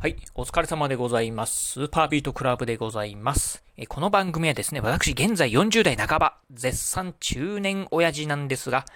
[0.00, 0.16] はい。
[0.34, 1.72] お疲れ様でございます。
[1.72, 3.62] スーパービートクラブでございます。
[3.90, 8.86] この番組はですね、私現在40代半ば、絶賛中年親父なんですが、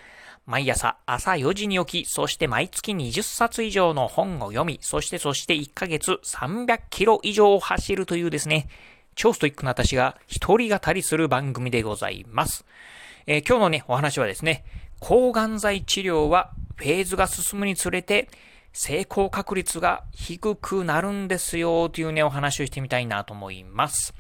[0.47, 8.71] 毎朝朝4時に起き、そして毎月20冊以上の本を読み、そしてそして1ヶ月300キロ以上走るというですね、
[9.15, 12.65] 超ストイックな私が一人語りする番組でございます。
[13.27, 14.65] えー、今日のね、お話はですね、
[15.01, 18.31] 抗がん剤治療はフェーズが進むにつれて、
[18.77, 24.15] 成功確率が低くなるんですよというね、お話をしてみたいなと思います。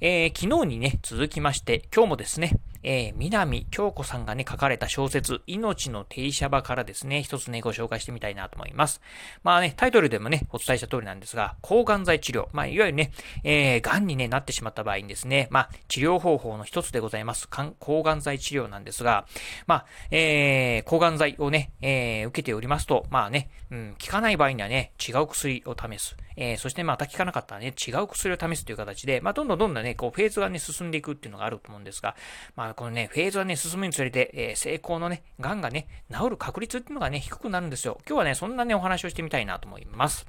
[0.00, 9.00] えー、昨日にね、続きまして、今日もですね、えー、南京子さんがね、書かれた小説、命の停車場からですね、一つね、ご紹介してみたいなと思います。
[9.42, 12.48] まあね、タイトルでもね、お伝えした通りなんですが、抗がん剤治療。
[12.52, 13.12] まあ、いわゆるね、
[13.44, 17.48] えー、癌に、ね、なってしまった場合にですね、まあ、治療方法の一つでございます。
[17.48, 19.26] 抗がん剤治療なんですが、
[19.66, 26.16] まあ、えー、抗がん剤をね、えー、受けておりますと、まあね、うん、効かない場合にはね、違う薬を試す。
[26.40, 32.14] えー、そしてまた効かなかったらね、違う薬を試すという形で、まあ、どんどんどんどんね、こう、フェーズがね、進んでいくっていうのがあると思うんですが、
[32.54, 37.98] まあ、このね、フェーズはね、進むにつれて、えー、成功のね、癌がね、治る確率っていうのがね、低くなるんですよ。
[38.06, 40.26] 今日はね、そんなね、お話をしてみたいなと思います。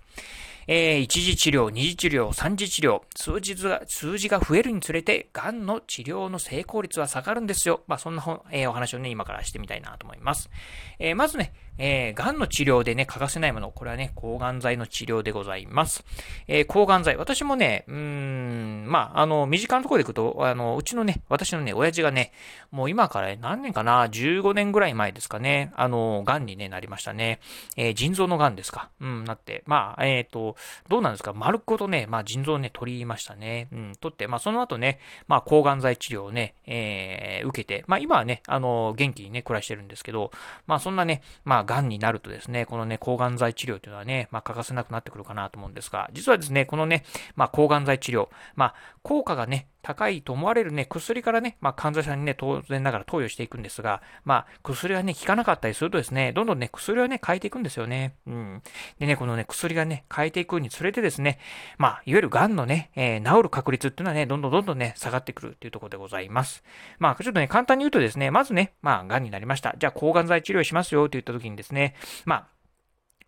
[0.72, 7.82] えー、一次治療、二次治療、三次治療、数字が、数字が増えるにつれて、癌の治療の成功率は下がるんですよ。
[7.88, 10.52] まあ、そんな、えー、お話をね、今からしてみたいなと思います。
[11.00, 16.06] えー、まずね、えー、癌の治療でね、欠かせないもの、これはね、抗がん剤の治療でございます。
[16.48, 18.48] えー、抗がん剤、私もね、うーん、
[18.88, 22.31] まあ、あの、身近なところでいくと、あの、うちのね、私のね、親父がね、
[22.72, 27.39] もう今から何年かな、15年ぐらい前ですかね、あの、癌にね、なりましたね。
[27.75, 28.89] えー、腎臓の癌ですか。
[29.02, 30.55] うん、なって、まあ、えっ、ー、と、
[30.88, 33.67] どうなんですか、丸っごとね、まあ、腎臓をね、取りましたね。
[33.71, 40.31] うん、取って、まあ、その後ね、まあ、抗がん剤治療をね、えー、受けて、まあ、今はね、あの、元気にね、暮らしてるんですけど、
[40.67, 47.03] まあ、そんなね、まあ、癌になるとです、ね、このね、抗がん剤治療というのはね、まあ、欠かせなくなってくるかなと思うんですが、実はですね、このね、
[47.36, 58.15] まあ、抗がん剤治療、まあ、効果がね、高いと思われるね、薬からね、まあ、患者さんにね、当然ながら投与していくんですが、まあ、薬がね、効かなかったりするとですね、どんどんね、薬をね、変えていくんですよね。
[58.27, 58.61] うん。
[58.99, 61.39] でね、このね、薬がね、変えていくにつれてですね、
[61.77, 66.64] まあ、いわゆる癌のね、えー、治る確率っていうのはね、どんどんどんどんね、下がってくるっていうところでございます。
[66.99, 69.75] まあ、ちょっとね、簡単に言うとですね、まずね、まあ、癌になりました。
[69.77, 72.48] じゃあ、抗がん剤治療しますよって言った時にですね、まあ、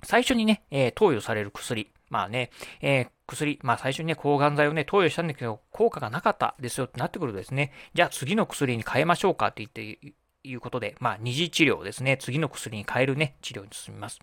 [0.03, 1.91] 最初にね、えー、投与される薬。
[2.11, 2.51] まあね、
[2.81, 12.17] えー、薬、まあ最初にね、抗がん剤をね、投与したんだけど、効果がなかったですよってなってくるとですね、じゃあ次の薬に変えましょうかって言って、いうことで、まあ、二次治療ですね。
[12.17, 14.19] 次の薬に変えるね、治療に進みます。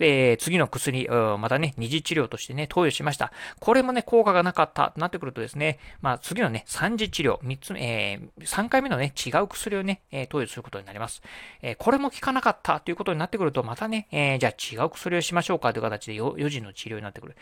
[0.00, 3.32] えー、次の薬、またね、二次治療としてね、投与しました。
[3.60, 11.22] これもね、効果がなかったとなってくるとですね、まあ、次のね、三次治療、三つ目、えー、三回目のね、違う薬をね、えー、投与することになります。
[11.62, 17.36] えー、これも効かなかったということになってくると、またね、えー、じゃあ違う薬をしましょうかという形で、4次の治療になってくる。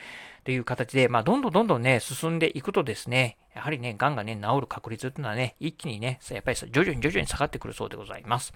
[0.45, 8.53] という形で、まあ、どんどんどんどんね、進んでいくとですね、やはりね、がんがね、治る確率っていうのはね、一気にね、やっぱり徐々に徐々に下がってくるそうでございます。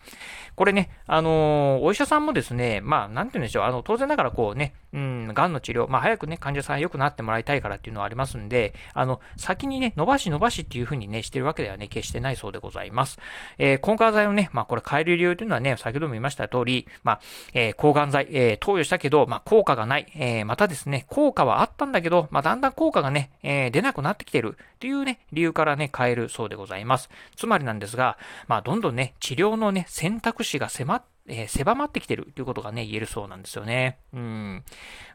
[0.54, 13.18] これね、あのー、お医者さんもですね、まあ、なんて言うんでしょう、あの、当然ながらこうね、うん、癌の治療、まあ、早くね、患者さん良くなってもらいたいからっていうのはありますんで、あの、先にね、伸ばし伸ばしっていうふうにね、してるわけではね、決してないそうでございます。
[13.58, 17.20] えー、抗がん剤をね、まあ、これ変える理由というのはね、先ほども言いました通り、まあ、
[17.54, 27.10] えー、抗がん剤、えー、投与したけど、まあ、効果がない、えー、またですね、効果はあったんだけど、まあ、だんだん効果がね、えー、出なくなってきてるっていうね、理由からね、変えるそうでございます。
[27.34, 28.16] つまりなんですが、
[28.46, 33.98] まあ、どんどんね、治療のね、選択肢が迫ってえー、狭まってきてるということがね、言えるそうなんですよね。
[34.12, 34.62] うん。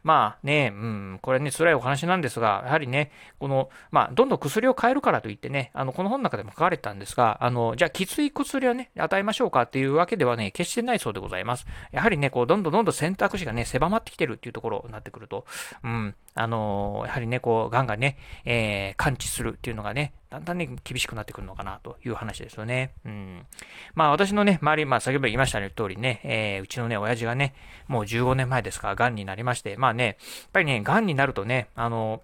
[0.02, 11.66] まあね、うん、これね、辛いお話なんですが、やはりね、この、まあ、どんどん薬を変えるからといってね、あの、この本の中でも書かれてたんですが、あの、じゃあ、きつい薬をね、与えましょうかっていうわけではね、決してないそうでございます。
[11.92, 15.46] やはりね、こう、どんどんどんどん選択肢がね、狭まってきてるっていうところになってくると、
[15.84, 22.92] うん、あのやはりね、こう、がんがね、えー、感知するっていうのがね、だんだんね、厳しくなってくるのかなという話ですよね。
[23.04, 23.46] うん。
[23.94, 27.54] まあ私のね、周り、まあ先ほど言いました通りね、えー、うちのね、親父がね、
[27.88, 30.16] もう15年前ですから、がんになりまして、まあね、やっ
[30.52, 32.22] ぱりね、がんになるとね、あの、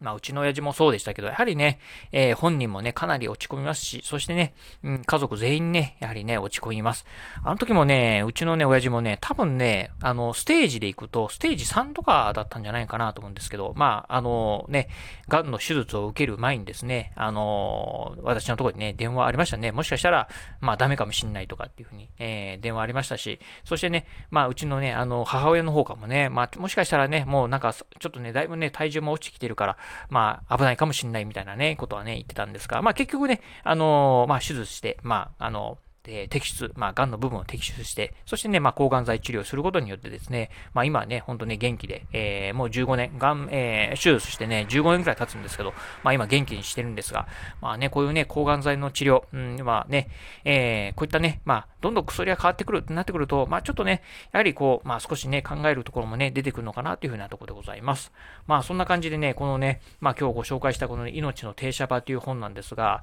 [0.00, 1.80] まあ、うちの親父もそうでしたけど、やはりね、
[2.12, 4.54] えー、本人もね、かなり落ち込みますし、そしてね、
[4.84, 7.04] うん、家族全員ね、やはりね、落ち込みます。
[7.42, 14.88] あの時もね、うちのね、親父もね、多分ね、あの、ステージで行くと、ステージ3とかだったんじゃないかなと思うんですけど、まあ、あのね、
[15.28, 19.72] 癌の手術を受ける前にですね、あの私のところにね、電話ありましたね。
[19.72, 20.28] もしかしたら、
[20.60, 29.76] まあ、ダメかもしんないとかっていうふうに、えー、電話ありましたし、そしてね、まあ、うちのね、あの、母親の方かもね、まあ、もしかしたらね、もうなんか、ちょっとね、だいぶね、体重も落ちてきてるから、
[30.08, 47.28] まあ、危ないかもしんないみたいなね、ことはね、言ってたんですが、まあ結局ね、あの、まあ手術して、まあ、あの、え摘出、まあ、癌の部分を摘出して、そしてね、まあ、抗がん剤治療することによってですね、まあ、今はね、ほんとね、元気で、えー、もう15年、癌、えー、手術してね、15年くらい経つんですけど、まあ、今元気にしてるんですが、
[47.60, 50.08] まあね、こういうね、抗がん剤の治療、うん、まあね、
[50.44, 54.02] えー、こういったね、まあ、どんどん薬が変わってくるってなってくると、まあ、ちょっとね、
[54.32, 58.12] やはりこう、まあ、少しね、考えるところもね、出てくるのかなというふうなところでございます。
[58.46, 63.02] まあ、そんな感じでね、このね、まあ、今日ご紹介したこの、ね、命の停車場という本なんですが、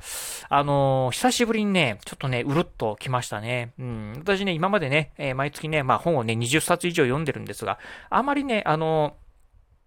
[0.50, 3.74] あのー、久しぶりにね、ちょっとね、うるっと来ましたね。
[3.80, 7.80] うん、私ね、今までね、えー、毎月ね、まあ本をね、20冊以上読んでるんですが、
[8.10, 9.16] あまりね、あの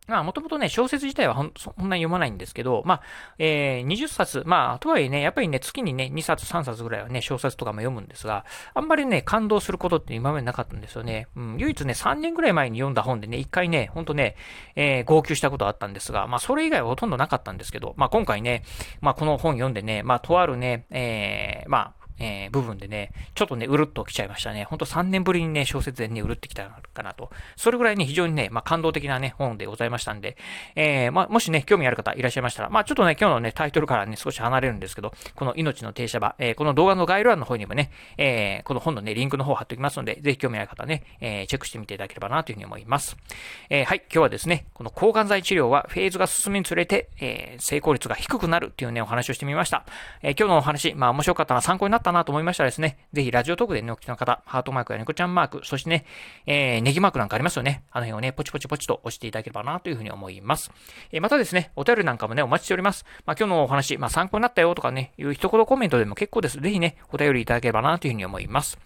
[0.09, 3.03] まあ、もともとね、小説自体はほんそんなに読まないんですけど、まあ、
[3.39, 11.29] えー、20冊、まあ、とはいえね、やっぱりね、月にね、2冊、3冊ぐらいはね、小説とかも読むんですが、あんまりね、感動することって今までなかったんですよね。
[11.37, 14.37] うん、唯一ね、3年ぐらい前に読んだ本でね、1回ね、ほんとね、
[14.77, 18.63] えー、号泣したことあったんですが、まあ、それ以外はほとんどなかったんですけど、まあ、今回ね、
[19.03, 24.65] まあ、この本読んでね、まあ、とあるね、えー、まあ、えー、部分でね、ちょっとね、うるっと来ちゃいましたね。
[24.65, 27.31] ほんと3年ぶりにね、小説でね、うるってきたかなと。
[27.57, 30.37] それぐらいね、非常にね、まあ、感動的なね、本でございましたんで、
[30.75, 43.17] えー、まあ、もしね、興味ある方いらっしゃいましたら、まあ、ちょっとね、今日のね、タイトルからね、少し離れるんですけど、この命の停車場、えー、この動画の概要欄の方にもね、えー、この本のね、リンクの方貼っておきますので、ぜひ興味ある方ね、えー、チェックしてみていただければなというふうに思います。
[43.71, 49.85] えー、はい、今日はですね、この抗がん剤治療はフェーズが進むにつれて、えー、成功率が低くなるっていうね、お話をしてみました。
[50.23, 56.05] えー、今日のお話、まあ、面白かったな、参考になったなと思いましたらです、ね、ぜひラジオトークでね、お聞きの方、ハートマークや猫ちゃんマーク、そしてね、
[56.47, 57.83] えー、ネギマークなんかありますよね。
[57.91, 60.71] あの辺をね、ポチポチポチと押していただければなというふうに思います。
[61.13, 63.05] えー、またですね、お便りなんかもね、お待ちしております。
[63.27, 66.61] まあ、今日のお話、まあ、参考になったよとかね、いう一言コメントでも結構です。
[66.61, 68.79] ぜひね、お便りいただければなというふうに思います。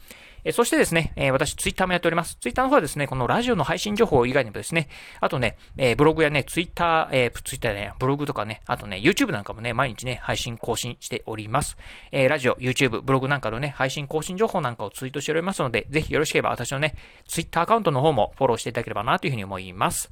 [0.44, 2.36] えそしてですね、え私、ツイッターもやっております。
[2.40, 4.88] ツイッターの方はですね、このラジオの配信情報以外にもですね、
[5.20, 11.76] あとね、えブログやね、ツイッター、えー、ツイッターね、ブログとかね、あとね、YouTube なんかもね、毎日ね、配信更新しております。
[12.10, 16.94] え、ラジオ、YouTube、ブログなんかのね、配信更新情報なんかをツイートしておりますので、ぜひよろしければ私のね、
[17.26, 20.10] ツイッターアカウントの方もフォローしていただければなというふうに思います。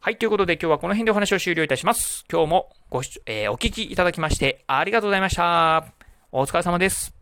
[0.00, 2.24] はい、ということで今日はこの辺でお話を終了いたします。
[2.28, 5.84] 今日もご視聴、えー、お聞きいただきましてありがとうございました。
[6.32, 7.21] お疲れ様です。